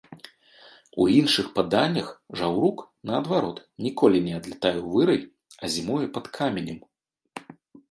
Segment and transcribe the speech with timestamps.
[1.03, 2.07] У іншых паданнях
[2.39, 2.79] жаўрук,
[3.11, 3.57] наадварот,
[3.89, 5.21] ніколі не адлятае ў вырай,
[5.63, 6.79] а зімуе пад каменем.